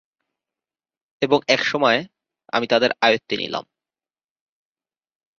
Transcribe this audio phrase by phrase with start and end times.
[1.21, 1.99] এবং, একসময়
[2.53, 3.63] আমি তাদের আয়ত্তে নিলাম।